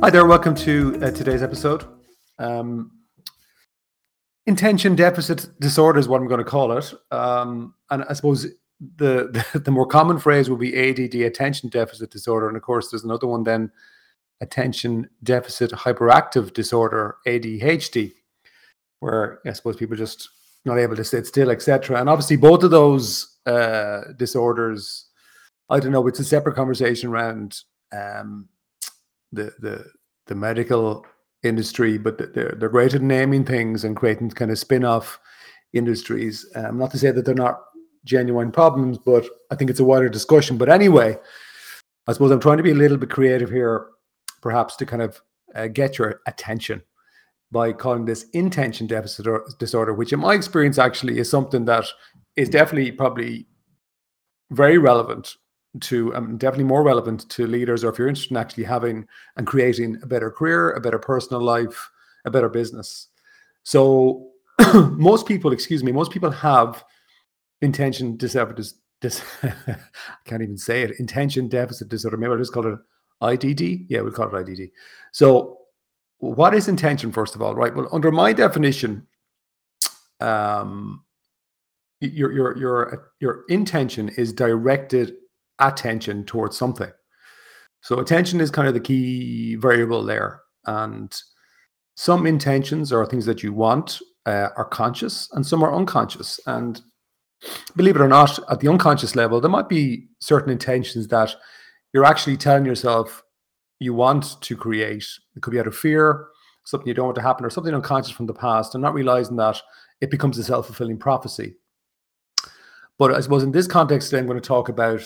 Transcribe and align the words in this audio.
Hi 0.00 0.10
there, 0.10 0.24
welcome 0.26 0.54
to 0.54 0.96
uh, 1.02 1.10
today's 1.10 1.42
episode. 1.42 1.84
Um, 2.38 2.92
intention 4.46 4.94
deficit 4.94 5.48
disorder 5.58 5.98
is 5.98 6.06
what 6.06 6.20
I'm 6.20 6.28
going 6.28 6.38
to 6.38 6.44
call 6.44 6.70
it. 6.78 6.94
Um, 7.10 7.74
and 7.90 8.04
I 8.08 8.12
suppose 8.12 8.46
the, 8.96 9.44
the, 9.52 9.58
the 9.58 9.72
more 9.72 9.86
common 9.86 10.20
phrase 10.20 10.48
would 10.48 10.60
be 10.60 10.78
ADD, 10.78 11.16
attention 11.16 11.68
deficit 11.68 12.12
disorder. 12.12 12.46
And 12.46 12.56
of 12.56 12.62
course, 12.62 12.90
there's 12.90 13.02
another 13.02 13.26
one 13.26 13.42
then, 13.42 13.72
attention 14.40 15.10
deficit 15.24 15.72
hyperactive 15.72 16.52
disorder, 16.52 17.16
ADHD, 17.26 18.12
where 19.00 19.40
I 19.44 19.52
suppose 19.52 19.74
people 19.74 19.96
just 19.96 20.28
not 20.64 20.78
able 20.78 20.94
to 20.94 21.04
sit 21.04 21.26
still, 21.26 21.50
etc. 21.50 21.98
And 21.98 22.08
obviously, 22.08 22.36
both 22.36 22.62
of 22.62 22.70
those 22.70 23.36
uh, 23.46 24.02
disorders, 24.16 25.06
I 25.68 25.80
don't 25.80 25.90
know, 25.90 26.06
it's 26.06 26.20
a 26.20 26.24
separate 26.24 26.54
conversation 26.54 27.10
around 27.10 27.62
um, 27.92 28.48
the 29.32 29.52
the 29.58 29.84
the 30.26 30.34
medical 30.34 31.04
industry, 31.42 31.98
but 31.98 32.34
they're 32.34 32.54
they're 32.58 32.68
great 32.68 32.94
at 32.94 33.02
naming 33.02 33.44
things 33.44 33.84
and 33.84 33.96
creating 33.96 34.30
kind 34.30 34.50
of 34.50 34.58
spin-off 34.58 35.18
industries. 35.72 36.46
Um, 36.54 36.78
not 36.78 36.90
to 36.92 36.98
say 36.98 37.10
that 37.10 37.24
they're 37.24 37.34
not 37.34 37.60
genuine 38.04 38.50
problems, 38.50 38.98
but 38.98 39.26
I 39.50 39.54
think 39.54 39.70
it's 39.70 39.80
a 39.80 39.84
wider 39.84 40.08
discussion. 40.08 40.56
But 40.56 40.68
anyway, 40.68 41.18
I 42.06 42.12
suppose 42.12 42.30
I'm 42.30 42.40
trying 42.40 42.56
to 42.56 42.62
be 42.62 42.70
a 42.70 42.74
little 42.74 42.96
bit 42.96 43.10
creative 43.10 43.50
here, 43.50 43.88
perhaps 44.40 44.76
to 44.76 44.86
kind 44.86 45.02
of 45.02 45.20
uh, 45.54 45.66
get 45.68 45.98
your 45.98 46.20
attention 46.26 46.82
by 47.50 47.72
calling 47.72 48.04
this 48.04 48.26
intention 48.32 48.86
deficit 48.86 49.26
disorder, 49.58 49.94
which 49.94 50.12
in 50.12 50.20
my 50.20 50.34
experience 50.34 50.78
actually 50.78 51.18
is 51.18 51.30
something 51.30 51.64
that 51.64 51.84
is 52.36 52.48
definitely 52.48 52.92
probably 52.92 53.46
very 54.50 54.78
relevant 54.78 55.36
to 55.80 56.14
um, 56.14 56.36
definitely 56.38 56.64
more 56.64 56.82
relevant 56.82 57.28
to 57.30 57.46
leaders 57.46 57.84
or 57.84 57.90
if 57.90 57.98
you're 57.98 58.08
interested 58.08 58.32
in 58.32 58.38
actually 58.38 58.64
having 58.64 59.06
and 59.36 59.46
creating 59.46 59.98
a 60.02 60.06
better 60.06 60.30
career 60.30 60.70
a 60.72 60.80
better 60.80 60.98
personal 60.98 61.42
life 61.42 61.90
a 62.24 62.30
better 62.30 62.48
business. 62.48 63.08
So 63.62 64.30
most 64.92 65.26
people 65.26 65.52
excuse 65.52 65.84
me 65.84 65.92
most 65.92 66.10
people 66.10 66.30
have 66.30 66.84
intention 67.60 68.16
deficit 68.16 68.56
dis, 68.56 68.74
dis 69.00 69.22
i 69.42 69.76
can't 70.24 70.42
even 70.42 70.58
say 70.58 70.82
it 70.82 70.98
intention 70.98 71.48
deficit 71.48 71.88
disorder. 71.88 72.16
Maybe 72.16 72.32
i'll 72.32 72.38
just 72.38 72.52
call 72.52 72.66
it 72.66 72.78
idd 73.22 73.86
yeah 73.88 74.00
we'll 74.00 74.12
call 74.12 74.34
it 74.34 74.46
idd 74.46 74.70
so 75.12 75.58
what 76.18 76.54
is 76.54 76.66
intention 76.68 77.12
first 77.12 77.34
of 77.34 77.42
all 77.42 77.54
right? 77.54 77.74
Well 77.74 77.88
under 77.92 78.10
my 78.10 78.32
definition 78.32 79.06
um 80.20 81.04
your 82.00 82.32
your 82.32 82.56
your 82.56 83.10
your 83.20 83.44
intention 83.48 84.08
is 84.10 84.32
directed 84.32 85.14
attention 85.60 86.24
towards 86.24 86.56
something. 86.56 86.90
So 87.80 87.98
attention 87.98 88.40
is 88.40 88.50
kind 88.50 88.68
of 88.68 88.74
the 88.74 88.80
key 88.80 89.54
variable 89.56 90.02
there. 90.04 90.42
And 90.66 91.14
some 91.94 92.26
intentions 92.26 92.92
or 92.92 93.06
things 93.06 93.26
that 93.26 93.42
you 93.42 93.52
want 93.52 94.00
uh, 94.26 94.48
are 94.56 94.64
conscious 94.64 95.28
and 95.32 95.46
some 95.46 95.62
are 95.62 95.74
unconscious. 95.74 96.38
And 96.46 96.80
believe 97.76 97.96
it 97.96 98.02
or 98.02 98.08
not, 98.08 98.38
at 98.50 98.60
the 98.60 98.68
unconscious 98.68 99.16
level, 99.16 99.40
there 99.40 99.50
might 99.50 99.68
be 99.68 100.08
certain 100.20 100.50
intentions 100.50 101.08
that 101.08 101.34
you're 101.92 102.04
actually 102.04 102.36
telling 102.36 102.66
yourself 102.66 103.22
you 103.80 103.94
want 103.94 104.40
to 104.42 104.56
create. 104.56 105.06
It 105.36 105.42
could 105.42 105.52
be 105.52 105.60
out 105.60 105.66
of 105.66 105.76
fear, 105.76 106.28
something 106.64 106.88
you 106.88 106.94
don't 106.94 107.06
want 107.06 107.16
to 107.16 107.22
happen, 107.22 107.44
or 107.44 107.50
something 107.50 107.74
unconscious 107.74 108.12
from 108.12 108.26
the 108.26 108.34
past, 108.34 108.74
and 108.74 108.82
not 108.82 108.94
realizing 108.94 109.36
that 109.36 109.60
it 110.00 110.10
becomes 110.10 110.36
a 110.38 110.44
self 110.44 110.66
fulfilling 110.66 110.98
prophecy. 110.98 111.54
But 112.98 113.14
I 113.14 113.20
suppose 113.20 113.44
in 113.44 113.52
this 113.52 113.68
context, 113.68 114.10
today, 114.10 114.20
I'm 114.20 114.26
going 114.26 114.40
to 114.40 114.46
talk 114.46 114.68
about 114.68 115.02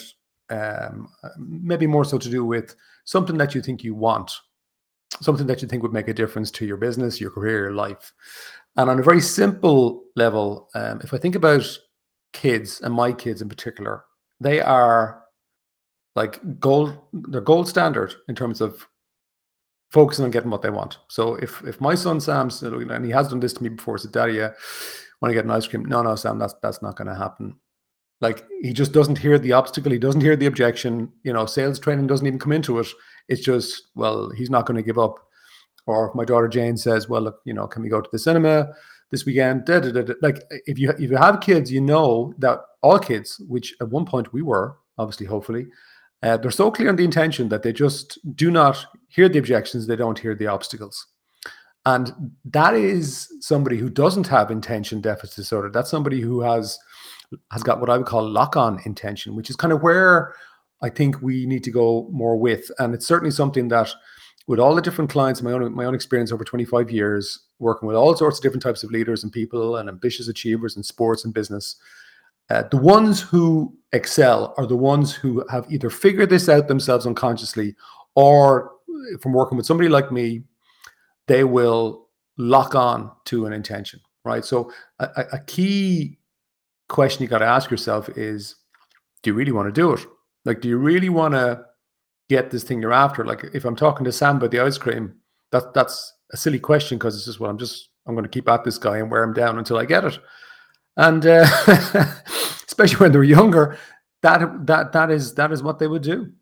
um, 0.51 1.09
maybe 1.39 1.87
more 1.87 2.05
so 2.05 2.19
to 2.19 2.31
do 2.31 2.45
with 2.45 2.75
something 3.05 3.39
that 3.39 3.55
you 3.55 3.63
think 3.63 3.83
you 3.83 3.95
want, 3.95 4.31
something 5.21 5.47
that 5.47 5.63
you 5.63 5.69
think 5.69 5.83
would 5.83 5.93
make 5.93 6.09
a 6.09 6.15
difference 6.15 6.51
to 6.53 6.67
your 6.67 6.77
business, 6.77 7.21
your 7.21 7.31
career, 7.31 7.65
your 7.65 7.73
life. 7.73 8.13
And 8.77 8.89
on 8.89 8.99
a 8.99 9.03
very 9.03 9.21
simple 9.21 10.05
level, 10.17 10.69
um, 10.75 11.01
if 11.03 11.13
I 11.13 11.19
think 11.19 11.35
about 11.35 11.67
kids 12.33 12.81
and 12.81 12.95
my 12.95 13.13
kids 13.13 13.43
in 13.43 13.49
particular, 13.49 14.05
they 14.41 14.61
are 14.61 15.23
like 16.17 16.41
gold, 16.59 16.99
they're 17.13 17.41
gold 17.41 17.69
standard 17.69 18.15
in 18.29 18.35
terms 18.35 18.61
of 18.61 18.87
focusing 19.91 20.25
on 20.25 20.31
getting 20.31 20.51
what 20.51 20.63
they 20.63 20.71
want. 20.71 20.99
So 21.09 21.35
if 21.37 21.63
if 21.65 21.81
my 21.81 21.95
son 21.95 22.21
Sam's 22.21 22.63
and 22.63 23.05
he 23.05 23.11
has 23.11 23.29
done 23.29 23.41
this 23.41 23.53
to 23.55 23.63
me 23.63 23.69
before, 23.69 23.99
said, 23.99 24.13
Daddy, 24.13 24.43
I 24.43 24.51
want 25.21 25.31
to 25.31 25.35
get 25.35 25.45
an 25.45 25.51
ice 25.51 25.67
cream. 25.67 25.85
No, 25.85 26.03
no, 26.03 26.17
Sam, 26.17 26.39
that's 26.39 26.55
that's 26.63 26.83
not 26.83 26.97
going 26.97 27.09
to 27.09 27.15
happen. 27.15 27.57
Like 28.23 28.47
he 28.63 28.73
just 28.73 28.93
doesn't 28.93 29.19
hear 29.19 29.39
the 29.39 29.53
obstacle, 29.53 29.93
he 29.93 29.99
doesn't 29.99 30.21
hear 30.21 30.37
the 30.37 30.47
objection. 30.47 31.13
You 31.25 31.33
know, 31.33 31.45
sales 31.45 31.79
training 31.79 32.07
doesn't 32.07 32.27
even 32.27 32.39
come 32.39 32.53
into 32.53 32.79
it. 32.79 32.87
It's 33.29 33.43
just, 33.43 33.89
well, 33.95 34.31
he's 34.31 34.49
not 34.49 34.65
going 34.65 34.77
to 34.77 34.83
give 34.83 34.99
up. 34.99 35.19
Or 35.87 36.13
my 36.15 36.25
daughter 36.25 36.47
Jane 36.49 36.77
says, 36.77 37.09
well, 37.09 37.23
look, 37.23 37.41
you 37.45 37.53
know, 37.53 37.67
can 37.67 37.83
we 37.83 37.89
go 37.89 38.01
to 38.01 38.09
the 38.11 38.19
cinema 38.19 38.73
this 39.11 39.27
weekend? 39.27 39.65
Da, 39.65 39.81
da, 39.81 39.91
da, 39.91 40.15
like 40.23 40.41
if 40.67 40.79
you 40.79 40.91
if 40.91 41.11
you 41.11 41.17
have 41.17 41.41
kids, 41.41 41.73
you 41.73 41.81
know 41.81 42.33
that 42.39 42.61
all 42.83 43.01
kids, 43.01 43.43
which 43.49 43.75
at 43.81 43.89
one 43.89 44.07
point 44.07 44.33
we 44.33 44.43
were, 44.43 44.77
obviously, 44.97 45.27
hopefully, 45.27 45.67
uh, 46.23 46.37
they're 46.37 46.53
so 46.53 46.71
clear 46.71 46.89
on 46.89 46.97
the 46.97 47.05
intention 47.05 47.49
that 47.49 47.65
they 47.65 47.73
just 47.73 48.19
do 48.37 48.53
not 48.53 48.87
hear 49.09 49.29
the 49.29 49.41
objections, 49.41 49.89
they 49.89 49.97
don't 49.97 50.21
hear 50.21 50.37
the 50.37 50.47
obstacles. 50.47 51.09
And 51.85 52.33
that 52.45 52.75
is 52.75 53.29
somebody 53.41 53.77
who 53.77 53.91
doesn't 53.91 54.29
have 54.29 54.53
intention 54.53 55.01
deficit 55.01 55.35
disorder. 55.35 55.69
That's 55.69 55.91
somebody 55.91 56.21
who 56.21 56.41
has 56.41 56.79
has 57.51 57.63
got 57.63 57.81
what 57.81 57.91
I 57.91 57.97
would 57.97 58.07
call 58.07 58.29
lock 58.29 58.57
on 58.57 58.81
intention, 58.85 59.37
which 59.37 59.51
is 59.51 59.57
kind 59.57 59.73
of 59.73 59.83
where 59.83 60.35
I 60.83 60.89
think 60.89 61.23
we 61.23 61.47
need 61.47 61.65
to 61.65 61.71
go 61.71 62.09
more 62.11 62.37
with. 62.37 62.71
And 62.79 62.95
it's 62.95 63.07
certainly 63.07 63.31
something 63.31 63.69
that, 63.69 63.91
with 64.49 64.59
all 64.59 64.75
the 64.75 64.83
different 64.83 65.11
clients, 65.11 65.41
my 65.41 65.53
own 65.53 65.73
my 65.75 65.85
own 65.85 65.95
experience 65.95 66.33
over 66.33 66.45
25 66.45 66.91
years, 66.91 67.41
working 67.59 67.87
with 67.87 67.97
all 67.97 68.15
sorts 68.17 68.39
of 68.39 68.43
different 68.43 68.63
types 68.63 68.83
of 68.83 68.91
leaders 68.91 69.23
and 69.23 69.33
people 69.33 69.77
and 69.77 69.89
ambitious 69.89 70.29
achievers 70.29 70.77
in 70.77 70.83
sports 70.83 71.25
and 71.25 71.33
business, 71.33 71.77
uh, 72.51 72.65
the 72.71 72.77
ones 72.77 73.21
who 73.21 73.73
excel 73.93 74.53
are 74.59 74.67
the 74.67 74.77
ones 74.77 75.15
who 75.15 75.45
have 75.49 75.71
either 75.71 75.91
figured 75.91 76.31
this 76.31 76.49
out 76.49 76.67
themselves 76.67 77.07
unconsciously, 77.07 77.77
or 78.17 78.73
from 79.21 79.33
working 79.33 79.57
with 79.57 79.67
somebody 79.67 79.89
like 79.89 80.11
me, 80.11 80.43
they 81.29 81.45
will 81.45 82.09
lock 82.37 82.75
on 82.75 83.11
to 83.27 83.47
an 83.47 83.53
intention. 83.53 84.01
Right. 84.25 84.45
So 84.45 84.73
a, 84.99 85.25
a 85.33 85.39
key 85.47 86.19
question 86.93 87.23
you 87.23 87.29
got 87.29 87.39
to 87.39 87.47
ask 87.47 87.71
yourself 87.71 88.09
is 88.17 88.57
do 89.23 89.31
you 89.31 89.35
really 89.35 89.53
want 89.53 89.73
to 89.73 89.81
do 89.81 89.93
it? 89.93 90.07
Like, 90.45 90.61
do 90.61 90.69
you 90.69 90.77
really 90.77 91.09
want 91.09 91.35
to 91.35 91.65
get 92.29 92.51
this 92.51 92.65
thing 92.65 92.81
you're 92.81 92.93
after? 92.93 93.25
Like, 93.25 93.45
if 93.55 93.65
I'm 93.65 93.77
talking 93.77 94.05
to 94.05 94.13
Sam 94.13 94.37
about 94.37 94.51
the 94.51 94.61
ice 94.61 94.79
cream, 94.79 95.15
that 95.51 95.75
that's 95.75 96.13
a 96.33 96.37
silly 96.37 96.59
question 96.59 96.99
because 96.99 97.17
it's 97.17 97.27
just 97.27 97.41
well, 97.41 97.51
I'm 97.51 97.59
just 97.59 97.89
I'm 98.07 98.15
going 98.15 98.25
to 98.25 98.31
keep 98.31 98.49
at 98.49 98.65
this 98.65 98.79
guy 98.79 98.99
and 98.99 99.11
wear 99.11 99.23
him 99.23 99.33
down 99.33 99.59
until 99.59 99.79
I 99.79 99.85
get 99.85 100.05
it. 100.05 100.19
And 100.97 101.25
uh, 101.25 101.47
especially 102.67 102.99
when 102.99 103.13
they're 103.13 103.23
younger, 103.23 103.79
that 104.23 104.67
that 104.67 104.93
that 104.93 105.11
is 105.11 105.35
that 105.35 105.53
is 105.53 105.63
what 105.63 105.79
they 105.79 105.89
would 105.89 106.03
do. 106.03 106.33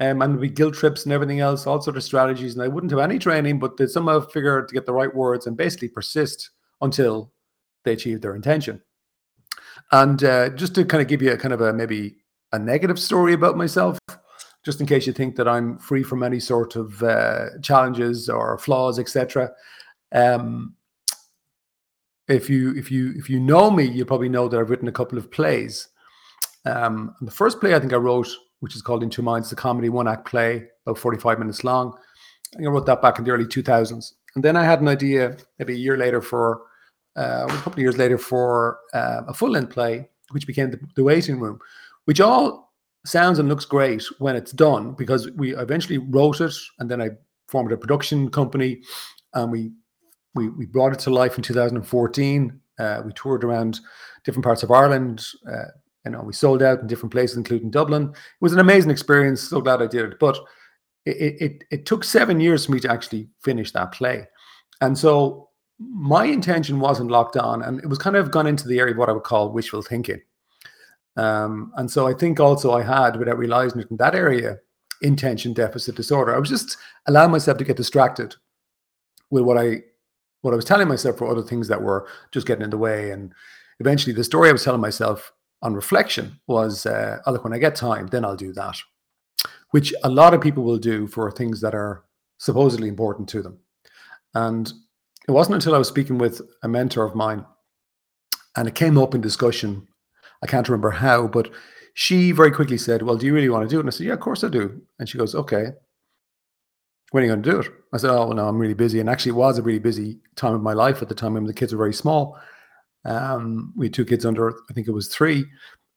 Um, 0.00 0.22
and 0.22 0.40
we 0.40 0.48
guilt 0.48 0.74
trips 0.74 1.04
and 1.04 1.12
everything 1.12 1.38
else, 1.38 1.66
all 1.66 1.80
sort 1.80 1.96
of 1.96 2.02
strategies. 2.02 2.54
And 2.54 2.62
I 2.62 2.68
wouldn't 2.68 2.90
have 2.90 3.00
any 3.00 3.18
training, 3.18 3.60
but 3.60 3.76
they 3.76 3.86
somehow 3.86 4.20
figure 4.20 4.64
to 4.64 4.74
get 4.74 4.86
the 4.86 4.92
right 4.92 5.14
words 5.14 5.46
and 5.46 5.56
basically 5.56 5.88
persist 5.88 6.50
until 6.80 7.32
they 7.84 7.92
achieve 7.92 8.20
their 8.20 8.34
intention. 8.34 8.82
And 9.94 10.24
uh, 10.24 10.48
just 10.48 10.74
to 10.74 10.84
kind 10.84 11.00
of 11.00 11.06
give 11.06 11.22
you 11.22 11.30
a 11.30 11.36
kind 11.36 11.54
of 11.54 11.60
a 11.60 11.72
maybe 11.72 12.16
a 12.50 12.58
negative 12.58 12.98
story 12.98 13.32
about 13.32 13.56
myself, 13.56 13.96
just 14.64 14.80
in 14.80 14.88
case 14.88 15.06
you 15.06 15.12
think 15.12 15.36
that 15.36 15.46
I'm 15.46 15.78
free 15.78 16.02
from 16.02 16.24
any 16.24 16.40
sort 16.40 16.74
of 16.74 17.00
uh, 17.00 17.60
challenges 17.62 18.28
or 18.28 18.58
flaws, 18.58 18.98
etc. 18.98 19.52
Um, 20.10 20.74
if 22.26 22.50
you 22.50 22.74
if 22.74 22.90
you 22.90 23.14
if 23.16 23.30
you 23.30 23.38
know 23.38 23.70
me, 23.70 23.84
you 23.84 24.04
probably 24.04 24.28
know 24.28 24.48
that 24.48 24.58
I've 24.58 24.68
written 24.68 24.88
a 24.88 24.92
couple 24.92 25.16
of 25.16 25.30
plays. 25.30 25.86
Um, 26.64 27.14
the 27.20 27.30
first 27.30 27.60
play 27.60 27.76
I 27.76 27.78
think 27.78 27.92
I 27.92 27.96
wrote, 27.96 28.28
which 28.58 28.74
is 28.74 28.82
called 28.82 29.04
In 29.04 29.10
Two 29.10 29.22
Minds, 29.22 29.48
the 29.48 29.54
comedy 29.54 29.90
one 29.90 30.08
act 30.08 30.26
play, 30.26 30.64
about 30.84 30.98
45 30.98 31.38
minutes 31.38 31.62
long. 31.62 31.96
I 32.58 32.64
I 32.64 32.66
wrote 32.66 32.86
that 32.86 33.00
back 33.00 33.20
in 33.20 33.24
the 33.24 33.30
early 33.30 33.44
2000s. 33.44 34.14
And 34.34 34.42
then 34.42 34.56
I 34.56 34.64
had 34.64 34.80
an 34.80 34.88
idea 34.88 35.36
maybe 35.60 35.74
a 35.74 35.76
year 35.76 35.96
later 35.96 36.20
for 36.20 36.62
uh, 37.16 37.46
a 37.48 37.52
couple 37.56 37.74
of 37.74 37.78
years 37.78 37.96
later 37.96 38.18
for 38.18 38.78
uh, 38.92 39.22
a 39.28 39.34
full 39.34 39.50
length 39.50 39.72
play, 39.72 40.08
which 40.30 40.46
became 40.46 40.70
the, 40.70 40.80
the, 40.96 41.04
Waiting 41.04 41.38
Room, 41.38 41.58
which 42.06 42.20
all 42.20 42.72
sounds 43.06 43.38
and 43.38 43.48
looks 43.48 43.64
great 43.64 44.02
when 44.18 44.34
it's 44.34 44.52
done 44.52 44.92
because 44.94 45.30
we 45.32 45.54
eventually 45.56 45.98
wrote 45.98 46.40
it 46.40 46.54
and 46.78 46.90
then 46.90 47.00
I 47.00 47.10
formed 47.48 47.72
a 47.72 47.76
production 47.76 48.30
company 48.30 48.82
and 49.34 49.52
we 49.52 49.72
we, 50.34 50.48
we 50.48 50.66
brought 50.66 50.92
it 50.92 50.98
to 51.00 51.10
life 51.10 51.36
in 51.36 51.42
2014. 51.42 52.60
Uh, 52.78 53.02
we 53.04 53.12
toured 53.12 53.44
around 53.44 53.80
different 54.24 54.44
parts 54.44 54.62
of 54.62 54.70
Ireland. 54.70 55.24
Uh, 55.48 55.66
you 56.04 56.10
know, 56.10 56.22
we 56.22 56.32
sold 56.32 56.62
out 56.62 56.80
in 56.80 56.86
different 56.86 57.12
places, 57.12 57.36
including 57.36 57.70
Dublin. 57.70 58.10
It 58.10 58.16
was 58.40 58.52
an 58.52 58.58
amazing 58.58 58.90
experience. 58.90 59.42
So 59.42 59.60
glad 59.60 59.80
I 59.80 59.86
did 59.86 60.04
it. 60.04 60.18
But 60.18 60.38
it, 61.06 61.40
it, 61.40 61.64
it 61.70 61.86
took 61.86 62.02
seven 62.04 62.40
years 62.40 62.66
for 62.66 62.72
me 62.72 62.80
to 62.80 62.90
actually 62.90 63.28
finish 63.42 63.70
that 63.72 63.92
play. 63.92 64.26
And 64.80 64.98
so 64.98 65.50
my 65.78 66.24
intention 66.24 66.80
wasn't 66.80 67.10
locked 67.10 67.36
on, 67.36 67.62
and 67.62 67.80
it 67.80 67.86
was 67.88 67.98
kind 67.98 68.16
of 68.16 68.30
gone 68.30 68.46
into 68.46 68.68
the 68.68 68.78
area 68.78 68.92
of 68.92 68.98
what 68.98 69.08
I 69.08 69.12
would 69.12 69.24
call 69.24 69.50
wishful 69.50 69.82
thinking. 69.82 70.20
Um, 71.16 71.72
and 71.76 71.90
so 71.90 72.06
I 72.06 72.14
think 72.14 72.40
also 72.40 72.72
I 72.72 72.82
had, 72.82 73.16
without 73.16 73.38
realizing 73.38 73.80
it 73.80 73.90
in 73.90 73.96
that 73.98 74.14
area, 74.14 74.58
intention 75.02 75.52
deficit 75.52 75.94
disorder. 75.94 76.34
I 76.34 76.38
was 76.38 76.48
just 76.48 76.76
allowing 77.06 77.30
myself 77.30 77.58
to 77.58 77.64
get 77.64 77.76
distracted 77.76 78.36
with 79.30 79.44
what 79.44 79.58
I 79.58 79.82
what 80.42 80.52
I 80.52 80.56
was 80.56 80.64
telling 80.64 80.88
myself 80.88 81.16
for 81.16 81.26
other 81.26 81.42
things 81.42 81.68
that 81.68 81.80
were 81.80 82.06
just 82.30 82.46
getting 82.46 82.64
in 82.64 82.70
the 82.70 82.76
way. 82.76 83.10
And 83.10 83.32
eventually, 83.80 84.12
the 84.14 84.24
story 84.24 84.50
I 84.50 84.52
was 84.52 84.62
telling 84.62 84.80
myself 84.80 85.32
on 85.62 85.74
reflection 85.74 86.38
was, 86.46 86.84
uh, 86.84 87.18
"Oh, 87.26 87.32
look, 87.32 87.44
when 87.44 87.54
I 87.54 87.58
get 87.58 87.74
time, 87.74 88.08
then 88.08 88.24
I'll 88.24 88.36
do 88.36 88.52
that," 88.52 88.76
which 89.70 89.94
a 90.02 90.10
lot 90.10 90.34
of 90.34 90.40
people 90.40 90.62
will 90.62 90.78
do 90.78 91.06
for 91.06 91.30
things 91.30 91.60
that 91.60 91.74
are 91.74 92.04
supposedly 92.38 92.88
important 92.88 93.28
to 93.30 93.42
them. 93.42 93.58
And 94.34 94.72
it 95.28 95.32
wasn't 95.32 95.54
until 95.56 95.74
I 95.74 95.78
was 95.78 95.88
speaking 95.88 96.18
with 96.18 96.40
a 96.62 96.68
mentor 96.68 97.04
of 97.04 97.14
mine, 97.14 97.44
and 98.56 98.68
it 98.68 98.74
came 98.74 98.98
up 98.98 99.14
in 99.14 99.20
discussion 99.20 99.86
I 100.44 100.46
can't 100.46 100.68
remember 100.68 100.90
how, 100.90 101.26
but 101.26 101.50
she 101.94 102.30
very 102.30 102.50
quickly 102.50 102.76
said, 102.76 103.02
Well, 103.02 103.16
do 103.16 103.26
you 103.26 103.34
really 103.34 103.48
want 103.48 103.68
to 103.68 103.74
do 103.74 103.78
it? 103.78 103.80
And 103.80 103.88
I 103.88 103.90
said, 103.90 104.06
Yeah, 104.06 104.12
of 104.12 104.20
course 104.20 104.44
I 104.44 104.48
do. 104.48 104.80
And 104.98 105.08
she 105.08 105.18
goes, 105.18 105.34
Okay. 105.34 105.68
When 107.10 107.22
are 107.22 107.26
you 107.26 107.32
going 107.32 107.42
to 107.42 107.50
do 107.50 107.60
it? 107.60 107.68
I 107.92 107.96
said, 107.96 108.10
Oh, 108.10 108.26
well, 108.26 108.34
no, 108.34 108.46
I'm 108.46 108.58
really 108.58 108.74
busy. 108.74 109.00
And 109.00 109.08
actually, 109.08 109.30
it 109.30 109.36
was 109.36 109.58
a 109.58 109.62
really 109.62 109.78
busy 109.78 110.18
time 110.36 110.54
of 110.54 110.62
my 110.62 110.74
life 110.74 111.00
at 111.00 111.08
the 111.08 111.14
time 111.14 111.34
when 111.34 111.44
the 111.44 111.54
kids 111.54 111.72
were 111.72 111.78
very 111.78 111.94
small. 111.94 112.38
Um, 113.06 113.72
we 113.74 113.86
had 113.86 113.94
two 113.94 114.04
kids 114.04 114.26
under, 114.26 114.50
I 114.50 114.72
think 114.74 114.86
it 114.86 114.92
was 114.92 115.08
three. 115.08 115.46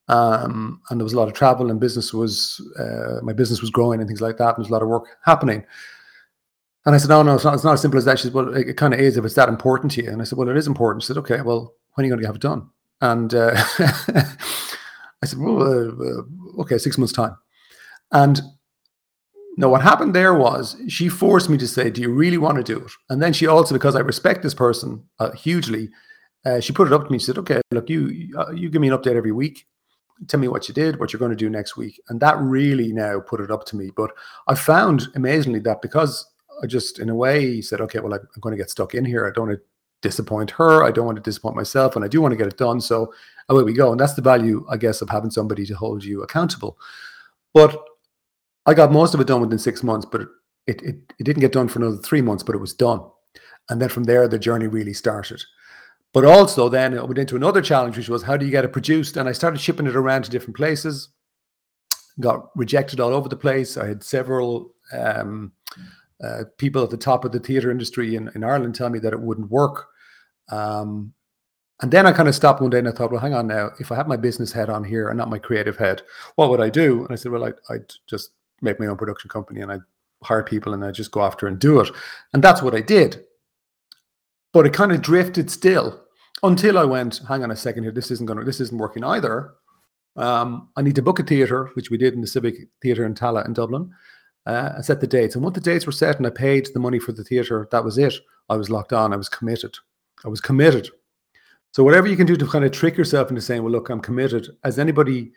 Um, 0.07 0.81
and 0.89 0.99
there 0.99 1.03
was 1.03 1.13
a 1.13 1.17
lot 1.17 1.27
of 1.27 1.33
travel 1.33 1.69
and 1.69 1.79
business 1.79 2.13
was, 2.13 2.61
uh, 2.79 3.19
my 3.23 3.33
business 3.33 3.59
was 3.59 3.69
growing 3.69 3.99
and 3.99 4.07
things 4.07 4.21
like 4.21 4.37
that. 4.37 4.55
And 4.55 4.63
there's 4.63 4.69
a 4.69 4.73
lot 4.73 4.81
of 4.81 4.87
work 4.87 5.07
happening. 5.25 5.65
And 6.87 6.95
I 6.95 6.99
said, 6.99 7.09
no, 7.09 7.21
no, 7.21 7.35
it's 7.35 7.43
not, 7.43 7.53
it's 7.53 7.65
not 7.65 7.73
as 7.73 7.81
simple 7.81 7.97
as 7.97 8.05
that. 8.05 8.17
She 8.17 8.23
said, 8.23 8.33
well, 8.33 8.55
it, 8.55 8.69
it 8.69 8.77
kind 8.77 8.93
of 8.93 9.01
is 9.01 9.17
if 9.17 9.25
it's 9.25 9.35
that 9.35 9.49
important 9.49 9.91
to 9.91 10.03
you. 10.03 10.09
And 10.09 10.21
I 10.21 10.23
said, 10.23 10.37
well, 10.37 10.47
it 10.47 10.55
is 10.55 10.67
important. 10.67 11.03
She 11.03 11.07
said, 11.07 11.17
okay, 11.17 11.41
well, 11.41 11.73
when 11.93 12.05
are 12.05 12.07
you 12.07 12.11
going 12.13 12.21
to 12.21 12.27
have 12.27 12.37
it 12.37 12.41
done? 12.41 12.69
And 13.01 13.33
uh, 13.33 13.51
I 13.77 15.25
said, 15.25 15.37
well, 15.37 15.61
uh, 15.61 15.91
uh, 15.91 16.61
okay, 16.61 16.77
six 16.77 16.97
months' 16.97 17.11
time. 17.11 17.35
And 18.13 18.39
now, 19.57 19.67
what 19.67 19.81
happened 19.81 20.15
there 20.15 20.33
was 20.33 20.77
she 20.87 21.09
forced 21.09 21.49
me 21.49 21.57
to 21.57 21.67
say, 21.67 21.89
do 21.89 22.01
you 22.01 22.09
really 22.09 22.37
want 22.37 22.55
to 22.55 22.63
do 22.63 22.79
it? 22.79 22.91
And 23.09 23.21
then 23.21 23.33
she 23.33 23.47
also, 23.47 23.75
because 23.75 23.97
I 23.97 23.99
respect 23.99 24.41
this 24.41 24.53
person 24.53 25.03
uh, 25.19 25.31
hugely, 25.31 25.89
uh, 26.45 26.61
she 26.61 26.71
put 26.71 26.87
it 26.87 26.93
up 26.93 27.03
to 27.03 27.11
me. 27.11 27.19
She 27.19 27.25
said, 27.25 27.37
okay, 27.39 27.59
look, 27.71 27.89
you, 27.89 28.33
uh, 28.37 28.51
you 28.51 28.69
give 28.69 28.79
me 28.79 28.87
an 28.87 28.97
update 28.97 29.17
every 29.17 29.33
week. 29.33 29.67
Tell 30.29 30.39
me 30.39 30.47
what 30.47 30.69
you 30.69 30.73
did, 30.73 31.01
what 31.01 31.11
you're 31.11 31.19
going 31.19 31.31
to 31.31 31.35
do 31.35 31.49
next 31.49 31.75
week. 31.75 31.99
And 32.07 32.21
that 32.21 32.37
really 32.39 32.93
now 32.93 33.19
put 33.19 33.41
it 33.41 33.51
up 33.51 33.65
to 33.65 33.75
me. 33.75 33.91
But 33.93 34.11
I 34.47 34.55
found 34.55 35.09
amazingly 35.15 35.59
that 35.59 35.81
because 35.81 36.25
I 36.63 36.67
just, 36.67 36.99
in 36.99 37.09
a 37.09 37.15
way, 37.15 37.61
said, 37.61 37.81
okay, 37.81 37.99
well, 37.99 38.13
I'm 38.13 38.41
going 38.41 38.51
to 38.55 38.61
get 38.61 38.69
stuck 38.69 38.95
in 38.95 39.05
here. 39.05 39.27
I 39.27 39.31
don't 39.31 39.47
want 39.47 39.59
to 39.59 39.63
disappoint 40.01 40.51
her. 40.51 40.83
I 40.83 40.91
don't 40.91 41.05
want 41.05 41.17
to 41.17 41.21
disappoint 41.21 41.55
myself, 41.55 41.95
and 41.95 42.03
I 42.03 42.07
do 42.07 42.21
want 42.21 42.31
to 42.31 42.37
get 42.37 42.47
it 42.47 42.57
done. 42.57 42.81
So 42.81 43.13
away 43.49 43.63
we 43.63 43.73
go. 43.73 43.91
And 43.91 43.99
that's 43.99 44.13
the 44.13 44.21
value, 44.21 44.65
I 44.69 44.77
guess, 44.77 45.01
of 45.01 45.09
having 45.09 45.31
somebody 45.31 45.65
to 45.65 45.75
hold 45.75 46.03
you 46.03 46.23
accountable. 46.23 46.77
But 47.53 47.83
I 48.65 48.73
got 48.73 48.91
most 48.91 49.13
of 49.13 49.19
it 49.19 49.27
done 49.27 49.41
within 49.41 49.57
six 49.57 49.83
months, 49.83 50.05
but 50.05 50.21
it, 50.21 50.81
it, 50.81 50.95
it 51.19 51.23
didn't 51.23 51.41
get 51.41 51.53
done 51.53 51.67
for 51.67 51.79
another 51.79 51.97
three 51.97 52.21
months, 52.21 52.43
but 52.43 52.55
it 52.55 52.59
was 52.59 52.73
done. 52.73 53.01
And 53.69 53.81
then 53.81 53.89
from 53.89 54.03
there, 54.03 54.27
the 54.27 54.39
journey 54.39 54.67
really 54.67 54.93
started. 54.93 55.41
But 56.13 56.25
also, 56.25 56.69
then 56.69 56.97
I 56.97 57.03
went 57.03 57.17
into 57.17 57.35
another 57.35 57.61
challenge, 57.61 57.97
which 57.97 58.09
was 58.09 58.23
how 58.23 58.37
do 58.37 58.45
you 58.45 58.51
get 58.51 58.65
it 58.65 58.73
produced? 58.73 59.17
And 59.17 59.27
I 59.27 59.33
started 59.33 59.59
shipping 59.59 59.87
it 59.87 59.95
around 59.95 60.23
to 60.23 60.31
different 60.31 60.55
places. 60.55 61.09
Got 62.19 62.49
rejected 62.55 62.99
all 62.99 63.13
over 63.13 63.29
the 63.29 63.35
place. 63.35 63.77
I 63.77 63.87
had 63.87 64.03
several 64.03 64.73
um, 64.91 65.51
uh, 66.23 66.43
people 66.57 66.83
at 66.83 66.89
the 66.89 66.97
top 66.97 67.25
of 67.25 67.31
the 67.31 67.39
theatre 67.39 67.71
industry 67.71 68.15
in, 68.15 68.29
in 68.35 68.43
Ireland 68.43 68.75
tell 68.75 68.89
me 68.89 68.99
that 68.99 69.13
it 69.13 69.19
wouldn't 69.19 69.51
work. 69.51 69.87
Um, 70.49 71.13
and 71.81 71.91
then 71.91 72.07
I 72.07 72.11
kind 72.11 72.27
of 72.27 72.33
stopped 72.33 72.61
one 72.61 72.71
day 72.71 72.79
and 72.79 72.87
I 72.87 72.91
thought, 72.91 73.11
well, 73.11 73.21
hang 73.21 73.35
on 73.35 73.45
now. 73.45 73.69
If 73.79 73.91
I 73.91 73.95
have 73.95 74.07
my 74.07 74.17
business 74.17 74.51
head 74.51 74.69
on 74.69 74.83
here 74.83 75.09
and 75.09 75.17
not 75.17 75.29
my 75.29 75.37
creative 75.37 75.77
head, 75.77 76.01
what 76.35 76.49
would 76.49 76.61
I 76.61 76.69
do? 76.69 77.03
And 77.03 77.11
I 77.11 77.15
said, 77.15 77.31
well, 77.31 77.43
I'd, 77.43 77.53
I'd 77.69 77.93
just 78.07 78.31
make 78.61 78.79
my 78.79 78.87
own 78.87 78.97
production 78.97 79.29
company 79.29 79.61
and 79.61 79.71
I'd 79.71 79.81
hire 80.23 80.43
people 80.43 80.73
and 80.73 80.83
I'd 80.83 80.95
just 80.95 81.11
go 81.11 81.21
after 81.21 81.45
and 81.45 81.59
do 81.59 81.79
it. 81.79 81.89
And 82.33 82.43
that's 82.43 82.63
what 82.63 82.73
I 82.73 82.81
did. 82.81 83.23
But 84.53 84.65
it 84.65 84.73
kind 84.73 84.91
of 84.91 85.03
drifted 85.03 85.51
still 85.51 86.03
until 86.41 86.79
I 86.79 86.83
went, 86.83 87.21
hang 87.27 87.43
on 87.43 87.51
a 87.51 87.55
second 87.55 87.83
here, 87.83 87.91
this 87.91 88.09
isn't 88.09 88.25
going 88.25 88.39
to, 88.39 88.45
this 88.45 88.59
isn't 88.59 88.77
working 88.77 89.03
either. 89.03 89.53
Um, 90.15 90.69
I 90.75 90.81
need 90.81 90.95
to 90.95 91.03
book 91.03 91.19
a 91.19 91.23
theatre, 91.23 91.69
which 91.75 91.91
we 91.91 91.97
did 91.97 92.15
in 92.15 92.21
the 92.21 92.27
Civic 92.27 92.55
Theatre 92.81 93.05
in 93.05 93.13
Tallaght 93.13 93.45
in 93.45 93.53
Dublin 93.53 93.93
uh, 94.47 94.71
and 94.75 94.85
set 94.85 95.01
the 95.01 95.07
dates. 95.07 95.35
And 95.35 95.43
once 95.43 95.55
the 95.55 95.61
dates 95.61 95.85
were 95.85 95.91
set 95.91 96.17
and 96.17 96.25
I 96.25 96.29
paid 96.31 96.69
the 96.73 96.79
money 96.79 96.99
for 96.99 97.11
the 97.11 97.23
theatre, 97.23 97.67
that 97.71 97.83
was 97.83 97.97
it. 97.97 98.13
I 98.49 98.55
was 98.55 98.69
locked 98.69 98.93
on. 98.93 99.13
I 99.13 99.17
was 99.17 99.29
committed. 99.29 99.75
I 100.25 100.29
was 100.29 100.41
committed. 100.41 100.89
So 101.71 101.83
whatever 101.83 102.07
you 102.07 102.15
can 102.15 102.25
do 102.25 102.37
to 102.37 102.47
kind 102.47 102.65
of 102.65 102.71
trick 102.71 102.97
yourself 102.97 103.29
into 103.29 103.41
saying, 103.41 103.61
well, 103.61 103.71
look, 103.71 103.89
I'm 103.89 103.99
committed, 103.99 104.47
as 104.63 104.79
anybody 104.79 105.31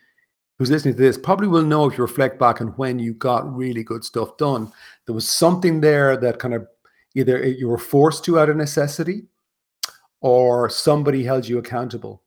who's 0.59 0.71
listening 0.71 0.95
to 0.95 1.01
this 1.01 1.19
probably 1.19 1.49
will 1.49 1.63
know 1.63 1.87
if 1.87 1.99
you 1.99 2.05
reflect 2.05 2.39
back 2.39 2.61
on 2.61 2.69
when 2.77 2.99
you 2.99 3.15
got 3.15 3.53
really 3.55 3.83
good 3.83 4.05
stuff 4.05 4.37
done. 4.37 4.73
There 5.07 5.15
was 5.15 5.29
something 5.29 5.81
there 5.81 6.17
that 6.17 6.39
kind 6.39 6.55
of 6.55 6.67
either 7.15 7.45
you 7.45 7.69
were 7.69 7.79
forced 7.79 8.25
to 8.27 8.39
out 8.39 8.49
of 8.49 8.57
necessity 8.57 9.25
or 10.21 10.71
somebody 10.71 11.25
held 11.25 11.49
you 11.49 11.59
accountable. 11.59 12.23